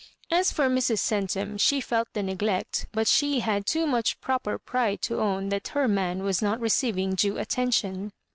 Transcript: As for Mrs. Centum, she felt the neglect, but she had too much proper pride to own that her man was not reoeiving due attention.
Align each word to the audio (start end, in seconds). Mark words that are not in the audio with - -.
As 0.31 0.51
for 0.51 0.67
Mrs. 0.67 0.97
Centum, 0.97 1.59
she 1.59 1.79
felt 1.79 2.07
the 2.13 2.23
neglect, 2.23 2.87
but 2.91 3.07
she 3.07 3.41
had 3.41 3.67
too 3.67 3.85
much 3.85 4.19
proper 4.19 4.57
pride 4.57 4.99
to 5.03 5.19
own 5.21 5.49
that 5.49 5.67
her 5.67 5.87
man 5.87 6.23
was 6.23 6.41
not 6.41 6.59
reoeiving 6.59 7.15
due 7.15 7.37
attention. 7.37 8.11